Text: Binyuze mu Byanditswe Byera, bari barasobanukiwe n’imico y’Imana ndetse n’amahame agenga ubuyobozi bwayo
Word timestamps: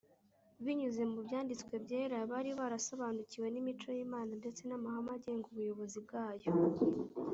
Binyuze 0.63 1.01
mu 1.11 1.19
Byanditswe 1.25 1.73
Byera, 1.85 2.17
bari 2.31 2.51
barasobanukiwe 2.59 3.47
n’imico 3.49 3.87
y’Imana 3.97 4.31
ndetse 4.41 4.61
n’amahame 4.65 5.11
agenga 5.17 5.45
ubuyobozi 5.49 5.97
bwayo 6.05 6.49